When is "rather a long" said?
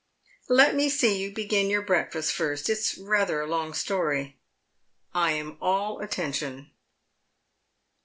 2.97-3.71